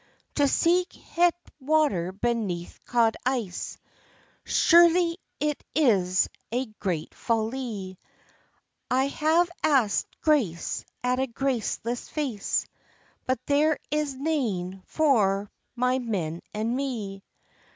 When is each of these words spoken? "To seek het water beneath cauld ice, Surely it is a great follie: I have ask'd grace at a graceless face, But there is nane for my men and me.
"To 0.33 0.47
seek 0.47 0.93
het 0.93 1.35
water 1.59 2.11
beneath 2.11 2.79
cauld 2.87 3.15
ice, 3.23 3.77
Surely 4.45 5.19
it 5.39 5.63
is 5.75 6.27
a 6.51 6.65
great 6.79 7.11
follie: 7.13 7.97
I 8.89 9.05
have 9.09 9.51
ask'd 9.63 10.07
grace 10.19 10.85
at 11.03 11.19
a 11.19 11.27
graceless 11.27 12.09
face, 12.09 12.65
But 13.27 13.45
there 13.45 13.77
is 13.91 14.15
nane 14.15 14.81
for 14.87 15.51
my 15.75 15.99
men 15.99 16.41
and 16.51 16.75
me. 16.75 17.21